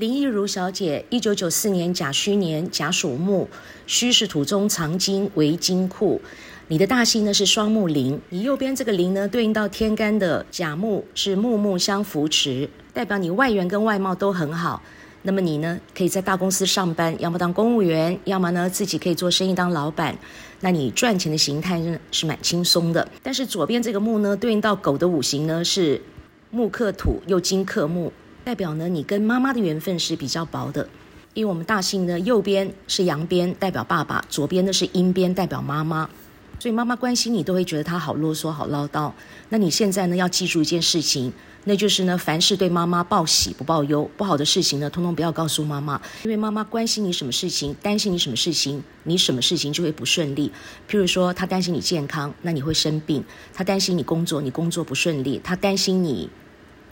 [0.00, 3.46] 林忆如小姐，一九九四年甲戌年，甲属木，
[3.86, 6.22] 戌是土中藏金为金库。
[6.68, 14.82] 你的大星呢是双木林，你右边这个林呢对应到天干的甲木，是木木相扶持，代表你外缘跟外貌都很好。
[15.20, 20.16] 那么你呢可以在大公司上班，要么当公务员，要么呢自己可以做生意当老板。
[20.60, 23.06] 那你赚钱的形态呢是蛮轻松的。
[23.22, 26.00] 但是左边这个木呢对应到狗的五行呢是
[26.50, 28.10] 木克土又金克木。
[28.44, 30.88] 代表呢，你跟妈妈的缘分是比较薄的，
[31.34, 36.08] 因为我们大姓呢，右边是阳边，代表爸爸；左边呢是阴边，代表妈妈。
[36.58, 39.12] 所以妈妈关心你，都会觉得她好啰嗦、好唠叨。
[39.48, 41.32] 那你现在呢，要记住一件事情，
[41.64, 50.52] 那就是呢，凡事对妈妈报喜不报忧，不好的事情呢，通通不要告诉妈妈，因为妈妈关心你什么事情，担心你什么事情，你什么事情就会不顺利。
[50.88, 53.22] 譬如说，她担心你健康，那你会生病；
[53.54, 56.28] 她担心你工作，你工作不顺利；她担心你。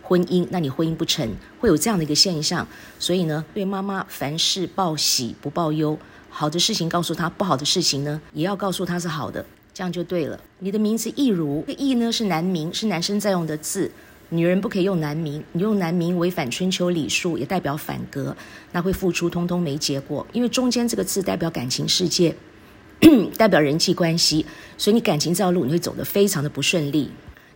[0.09, 1.29] 婚姻，那你婚姻不成，
[1.61, 2.67] 会有这样的一个现象。
[2.99, 5.99] 所以呢，对妈妈凡事报喜不报忧，
[6.31, 10.41] 好的事情告诉她，不好的事情呢，也要告诉她是好的，这样就对了。
[10.61, 13.93] 你的名字易如，这易呢是男名，是男生在用的字，
[14.31, 18.35] 女人不可以用男名，你用男名违反春秋礼数，也代表反格，
[18.73, 22.35] 那会付出通通没结果，因为中间这个字代表感情世界，
[23.37, 24.47] 代表人际关系，
[24.79, 27.11] 所以你感情这条路你会走得非常的不顺利。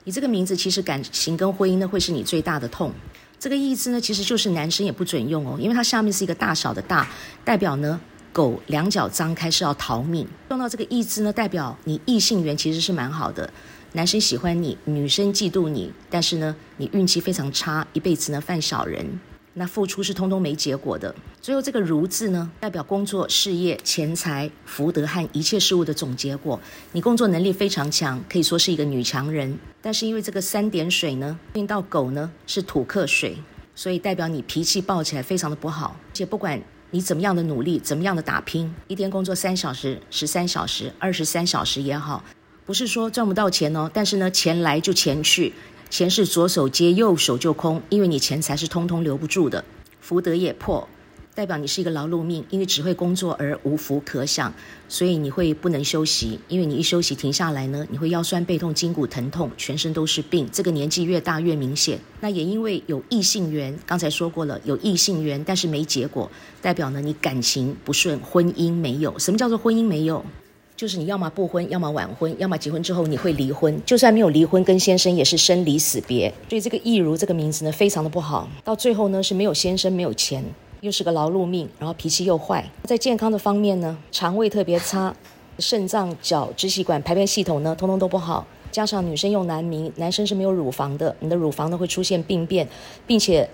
[0.04, 2.92] 你这个名字其实感情跟婚姻呢会是你最大的痛。
[3.38, 7.08] 这个“意”字呢其实就是男生也不准用哦，因为它下面是一个大小的“大”，
[7.44, 8.00] 代表呢
[8.32, 10.26] 狗两脚张开是要逃命。
[10.50, 13.52] 用到这个“意志呢，代表你异性缘其实是蛮好的，
[13.92, 19.20] 男生喜欢你，女生嫉妒你，但是呢你运气非常差，一辈子呢犯小人。
[19.54, 21.14] 那付出是通通没结果的。
[21.40, 26.58] 最后这个“如”字呢，代表工作、事业、钱财、福德和一切事物的总结果。
[26.92, 29.58] 你工作能力非常强，可以说是一个女强人。
[29.80, 33.36] 但是因为这个三点水呢，运到狗呢是土克水，
[33.74, 35.96] 所以代表你脾气暴起来非常的不好。
[36.14, 42.22] 且不管你怎么样的努力，怎么样的打拼，一天工作三小时、十三小时、二十三小时也好，
[42.64, 45.52] 不是说赚不到钱哦，但是呢，钱来就钱去。
[45.92, 49.62] 钱是左手接右手就空，因为你钱财是通通留不住的。
[50.00, 50.88] 福德也破，
[51.34, 54.54] 代表你是一个劳碌命，因为只会工作而无福可享，
[54.88, 56.40] 所以你会不能休息。
[56.48, 60.48] 因为你一休息停下来呢，你会腰酸背痛、筋骨疼痛，全身都是病。
[60.50, 61.98] 这个年纪越大越明显。
[62.20, 66.30] 那也因为有异性缘，刚才说过了，有异性缘，但是没结果，
[66.62, 69.18] 代表呢你感情不顺，婚姻没有。
[69.18, 70.24] 什么叫做婚姻没有？
[70.74, 73.80] 就是你要么不婚，要么晚婚，要么结婚之后你会离婚。
[73.86, 76.32] 就算没有离婚，跟先生也是生离死别。
[76.48, 78.48] 所以这个易如这个名字呢，非常的不好。
[78.64, 80.42] 到最后呢，是没有先生，没有钱，
[80.80, 82.68] 又是个劳碌命，然后脾气又坏。
[82.84, 85.14] 在健康的方面呢，肠胃特别差，
[85.58, 88.44] 肾脏、脚、支气管、排便系统呢，通通都不好。
[88.70, 92.66] 加上女生用男名，男生是没有乳房的，你的乳房呢会出现病变，
[93.06, 93.48] 并且。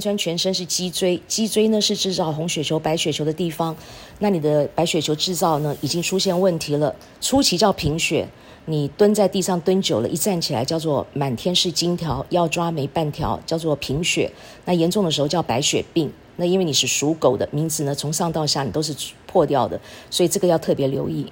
[0.00, 3.76] 穿全身是脊椎，脊椎呢是制造红血球、白血球的地方。
[4.20, 6.94] 那你的白血球制造呢已经出现问题了。
[7.20, 8.26] 初期叫贫血，
[8.66, 14.30] 你蹲在地上蹲久了，一站起来叫做满天是金条，要抓没半条，叫做贫血。
[14.64, 16.10] 那严重的时候叫白血病。
[16.36, 18.94] 那因为你是属狗的，名字呢从上到下你都是
[19.26, 19.78] 破掉的，
[20.10, 21.26] 所以这个要特别留意。